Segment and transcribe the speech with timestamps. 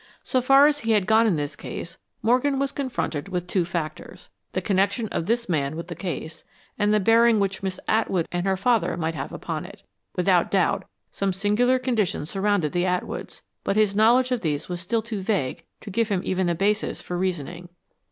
[0.23, 4.31] So far as he had gone in this case, Morgan was confronted with two factors;
[4.53, 6.43] the connection of this man with the case,
[6.79, 9.83] and the bearing which Miss Atwood and her father might have upon it.
[10.15, 15.03] Without doubt, some singular conditions surrounded the Atwoods, but his knowledge of these was still
[15.03, 17.69] too vague to give him even a basis for reasoning.